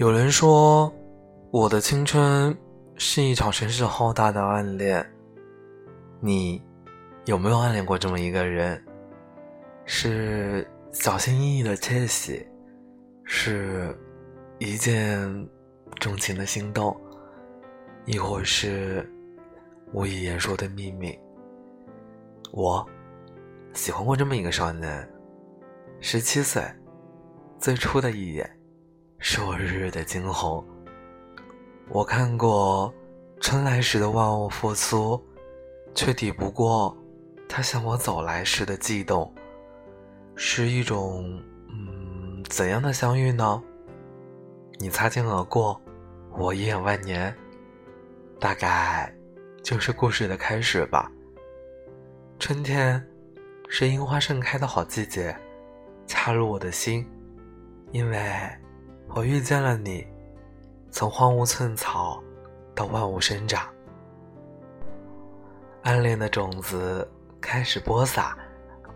[0.00, 0.90] 有人说，
[1.50, 2.56] 我的青春
[2.96, 5.06] 是一场声势浩大的暗恋。
[6.20, 6.62] 你
[7.26, 8.82] 有没有暗恋过这么一个人？
[9.84, 12.42] 是小心翼翼的窃喜，
[13.24, 13.94] 是
[14.58, 15.46] 一见
[15.98, 16.98] 钟情的心动，
[18.06, 19.06] 亦或是
[19.92, 21.14] 无以言说的秘密？
[22.52, 22.88] 我
[23.74, 25.06] 喜欢过这么一个少年，
[26.00, 26.62] 十七岁，
[27.58, 28.50] 最初的一眼。
[29.22, 30.64] 是我日日的惊鸿。
[31.90, 32.92] 我看过
[33.38, 35.22] 春来时的万物复苏，
[35.94, 36.96] 却抵不过
[37.46, 39.32] 他向我走来时的悸动。
[40.36, 41.38] 是一种
[41.68, 43.62] 嗯怎样的相遇呢？
[44.78, 45.78] 你擦肩而过，
[46.38, 47.36] 我一眼万年，
[48.38, 49.14] 大概
[49.62, 51.12] 就是故事的开始吧。
[52.38, 53.06] 春天
[53.68, 55.36] 是樱花盛开的好季节，
[56.06, 57.06] 恰入我的心，
[57.92, 58.18] 因为。
[59.12, 60.06] 我遇见了你，
[60.92, 62.22] 从荒芜寸草
[62.76, 63.68] 到万物生长，
[65.82, 67.06] 暗恋的种子
[67.40, 68.38] 开始播撒。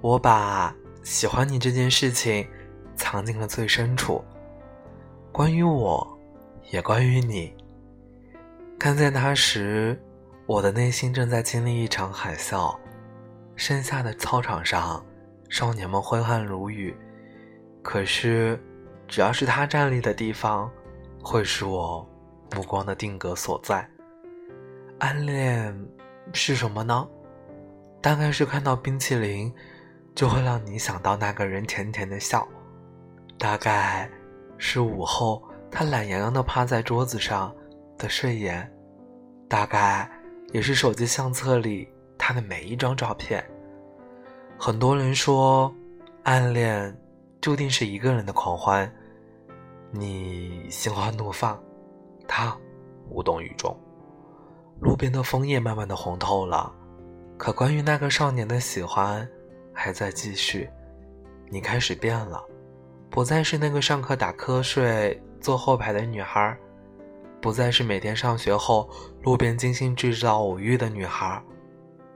[0.00, 2.48] 我把喜欢你这件事情
[2.96, 4.24] 藏进了最深处，
[5.30, 6.18] 关于我，
[6.70, 7.54] 也关于你。
[8.78, 10.00] 看见他时，
[10.46, 12.74] 我的内心正在经历一场海啸。
[13.56, 15.04] 盛夏的操场上，
[15.50, 16.96] 少年们挥汗如雨，
[17.82, 18.58] 可是。
[19.08, 20.70] 只要是他站立的地方，
[21.22, 22.06] 会是我
[22.54, 23.88] 目光的定格所在。
[24.98, 25.74] 暗恋
[26.32, 27.08] 是什么呢？
[28.00, 29.52] 大概是看到冰淇淋，
[30.14, 32.46] 就会让你想到那个人甜甜的笑。
[33.38, 34.10] 大概
[34.58, 37.54] 是午后他懒洋洋的趴在桌子上
[37.96, 38.70] 的睡颜。
[39.48, 40.10] 大概
[40.52, 43.42] 也是手机相册里他的每一张照片。
[44.58, 45.74] 很多人说，
[46.24, 46.94] 暗恋
[47.48, 48.94] 注定是一个人的狂欢。
[49.90, 51.58] 你心花怒放，
[52.26, 52.54] 他
[53.08, 53.74] 无动于衷。
[54.82, 56.70] 路边的枫叶慢慢的红透了，
[57.38, 59.26] 可关于那个少年的喜欢
[59.72, 60.68] 还在继续。
[61.48, 62.44] 你开始变了，
[63.08, 66.54] 不再是那个上课打瞌睡坐后排的女孩，
[67.40, 68.90] 不再是每天上学后
[69.22, 71.42] 路边精心制造偶遇的女孩。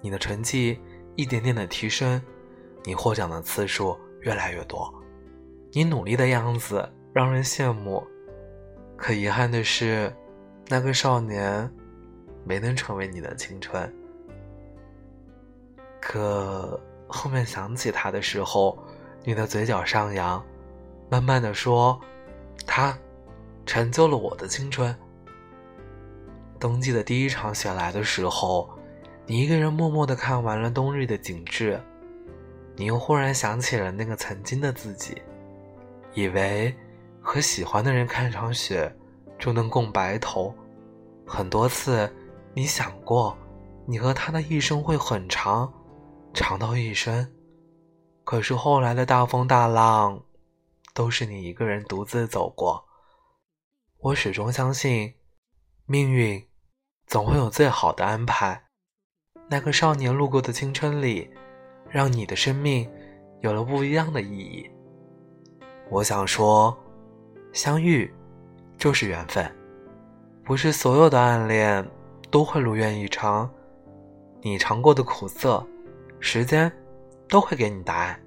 [0.00, 0.80] 你的成绩
[1.16, 2.22] 一点点的提升，
[2.84, 4.88] 你获奖的次数越来越多，
[5.76, 6.90] 你努力的样子。
[7.12, 8.02] 让人羡慕，
[8.96, 10.10] 可遗憾的是，
[10.68, 11.70] 那个少年
[12.44, 13.94] 没能成为你的青春。
[16.00, 18.78] 可后面想起他的时候，
[19.22, 20.42] 你的嘴角上扬，
[21.10, 21.98] 慢慢的说
[22.66, 22.98] ：“他
[23.66, 24.94] 成就了我的青春。”
[26.58, 28.68] 冬季的第一场雪来的时候，
[29.26, 31.78] 你一个人默默的看完了冬日的景致，
[32.76, 35.22] 你又忽然想起了那个曾经的自己，
[36.16, 36.74] 以为。
[37.28, 38.94] 和喜欢的人看场雪，
[39.36, 40.54] 就能共白头。
[41.26, 42.08] 很多次，
[42.54, 43.36] 你想过，
[43.84, 45.74] 你和他的一生会很长，
[46.32, 47.28] 长到一生。
[48.22, 50.22] 可是后来的大风大浪，
[50.94, 52.86] 都是你一个人独自走过。
[53.98, 55.14] 我始终相信，
[55.84, 56.46] 命运
[57.08, 58.66] 总会有最好的安排。
[59.48, 61.28] 那个少年路过的青春里，
[61.90, 62.88] 让你的生命
[63.40, 64.70] 有了不一样的意义。
[65.88, 66.76] 我想说。
[67.52, 68.12] 相遇，
[68.76, 69.50] 就是缘分。
[70.44, 71.82] 不是所有的暗恋
[72.30, 73.50] 都会如愿以偿。
[74.42, 75.66] 你尝过的苦涩，
[76.20, 76.70] 时间
[77.30, 78.20] 都会给你答案。